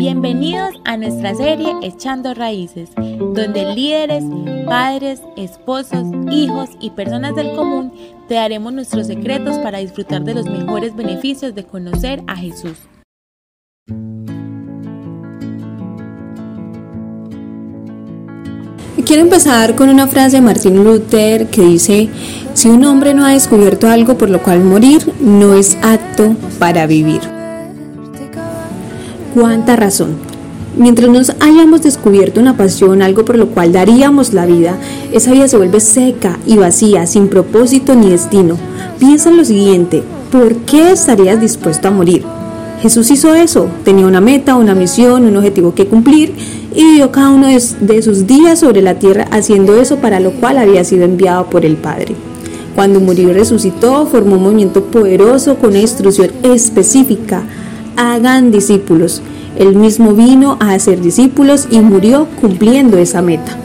[0.00, 4.24] Bienvenidos a nuestra serie Echando Raíces, donde líderes,
[4.64, 7.92] padres, esposos, hijos y personas del común
[8.26, 12.78] te daremos nuestros secretos para disfrutar de los mejores beneficios de conocer a Jesús.
[19.04, 22.08] Quiero empezar con una frase de Martin Luther que dice,
[22.54, 26.86] si un hombre no ha descubierto algo por lo cual morir, no es apto para
[26.86, 27.39] vivir.
[29.34, 30.16] ¿Cuánta razón?
[30.76, 34.78] Mientras nos hayamos descubierto una pasión, algo por lo cual daríamos la vida,
[35.12, 38.56] esa vida se vuelve seca y vacía, sin propósito ni destino.
[38.98, 40.02] Piensa en lo siguiente,
[40.32, 42.24] ¿por qué estarías dispuesto a morir?
[42.82, 46.34] Jesús hizo eso, tenía una meta, una misión, un objetivo que cumplir
[46.74, 50.58] y vivió cada uno de sus días sobre la tierra haciendo eso para lo cual
[50.58, 52.14] había sido enviado por el Padre.
[52.74, 57.42] Cuando murió y resucitó, formó un movimiento poderoso con una instrucción específica.
[57.96, 59.22] Hagan discípulos.
[59.58, 63.56] Él mismo vino a hacer discípulos y murió cumpliendo esa meta.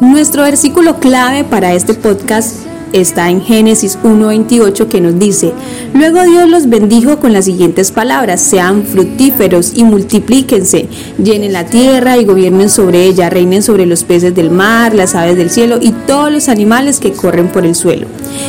[0.00, 5.52] Nuestro versículo clave para este podcast está en Génesis 1.28 que nos dice,
[5.94, 10.88] luego Dios los bendijo con las siguientes palabras, sean fructíferos y multiplíquense,
[11.22, 15.36] llenen la tierra y gobiernen sobre ella, reinen sobre los peces del mar, las aves
[15.36, 18.06] del cielo y todos los animales que corren por el suelo.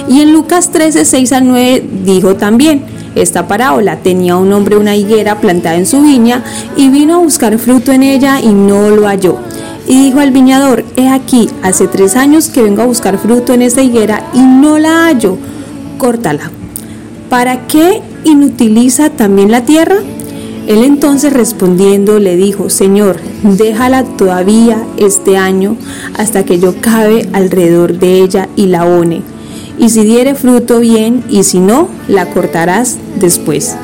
[0.09, 2.84] Y en Lucas 13, 6 a 9 dijo también,
[3.16, 6.44] esta parábola tenía un hombre una higuera plantada en su viña
[6.75, 9.39] y vino a buscar fruto en ella y no lo halló
[9.88, 13.61] y dijo al viñador, he aquí, hace tres años que vengo a buscar fruto en
[13.61, 15.38] esta higuera y no la hallo,
[15.97, 16.52] córtala.
[17.30, 19.97] ¿Para qué inutiliza también la tierra?
[20.67, 25.75] Él entonces respondiendo le dijo, Señor, déjala todavía este año
[26.17, 29.22] hasta que yo cabe alrededor de ella y la one.
[29.77, 33.75] Y si diere fruto bien, y si no, la cortarás después.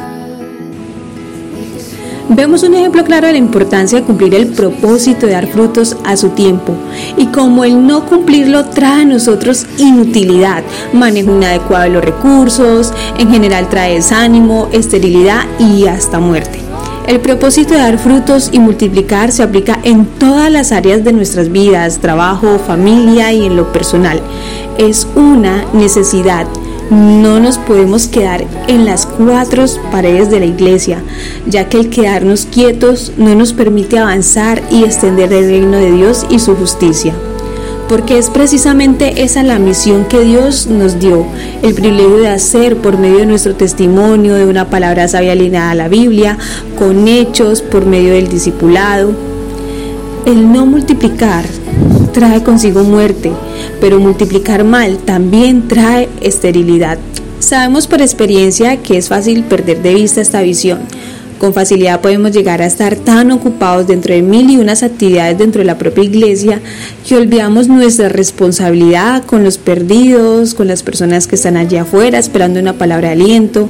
[2.31, 6.15] Vemos un ejemplo claro de la importancia de cumplir el propósito de dar frutos a
[6.15, 6.75] su tiempo
[7.17, 10.61] y como el no cumplirlo trae a nosotros inutilidad,
[10.93, 16.59] manejo inadecuado de los recursos, en general trae desánimo, esterilidad y hasta muerte.
[17.07, 21.51] El propósito de dar frutos y multiplicar se aplica en todas las áreas de nuestras
[21.51, 24.21] vidas, trabajo, familia y en lo personal.
[24.79, 26.47] Es una necesidad
[26.89, 31.03] no nos podemos quedar en las cuatro paredes de la iglesia,
[31.45, 36.25] ya que el quedarnos quietos no nos permite avanzar y extender el reino de Dios
[36.29, 37.13] y su justicia.
[37.87, 41.25] Porque es precisamente esa la misión que Dios nos dio,
[41.61, 45.75] el privilegio de hacer por medio de nuestro testimonio, de una palabra sabia alineada a
[45.75, 46.37] la Biblia,
[46.77, 49.13] con hechos, por medio del discipulado.
[50.25, 51.45] El no multiplicar
[52.13, 53.31] trae consigo muerte,
[53.79, 56.97] pero multiplicar mal también trae esterilidad.
[57.39, 60.79] Sabemos por experiencia que es fácil perder de vista esta visión.
[61.39, 65.59] Con facilidad podemos llegar a estar tan ocupados dentro de mil y unas actividades dentro
[65.59, 66.59] de la propia iglesia
[67.07, 72.59] que olvidamos nuestra responsabilidad con los perdidos, con las personas que están allí afuera esperando
[72.59, 73.69] una palabra de aliento,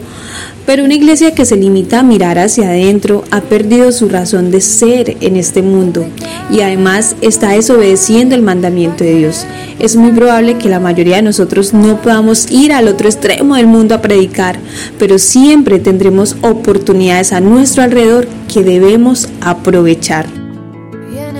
[0.65, 4.61] pero una iglesia que se limita a mirar hacia adentro ha perdido su razón de
[4.61, 6.07] ser en este mundo
[6.51, 9.45] y además está desobedeciendo el mandamiento de Dios.
[9.79, 13.65] Es muy probable que la mayoría de nosotros no podamos ir al otro extremo del
[13.65, 14.59] mundo a predicar,
[14.97, 20.25] pero siempre tendremos oportunidades a nuestro alrededor que debemos aprovechar.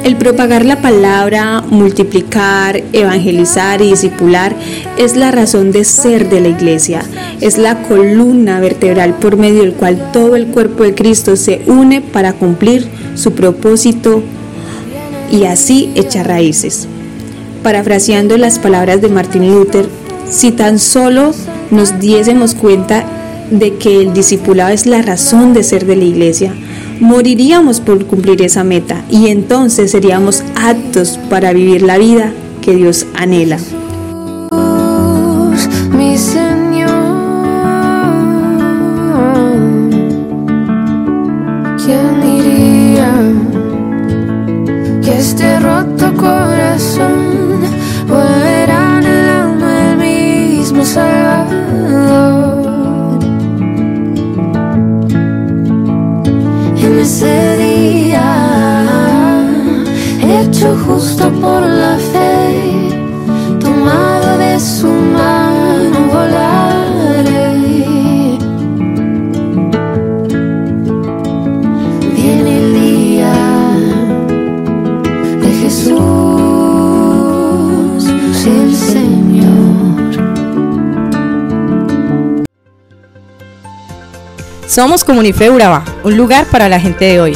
[0.05, 4.56] El propagar la palabra, multiplicar, evangelizar y discipular
[4.97, 7.01] es la razón de ser de la iglesia.
[7.41, 12.00] Es la columna vertebral por medio del cual todo el cuerpo de Cristo se une
[12.00, 14.23] para cumplir su propósito
[15.29, 16.88] y así echar raíces.
[17.64, 19.88] Parafraseando las palabras de Martin Luther,
[20.30, 21.34] si tan solo
[21.72, 23.06] nos diésemos cuenta
[23.52, 26.53] de que el discipulado es la razón de ser de la iglesia,
[27.00, 32.31] moriríamos por cumplir esa meta y entonces seríamos aptos para vivir la vida
[32.62, 33.58] que Dios anhela.
[41.90, 43.12] ¿quién diría
[45.01, 47.29] que este roto corazón
[60.41, 62.89] hecho justo por la fe,
[63.59, 67.57] tomado de su mano volaré.
[72.15, 73.33] Viene el día
[75.41, 76.00] de Jesús,
[78.45, 79.50] el Señor.
[84.68, 87.35] Somos Comunife Urabá, un lugar para la gente de hoy.